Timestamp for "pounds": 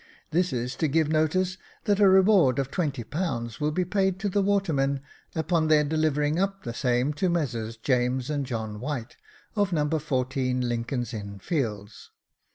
3.03-3.61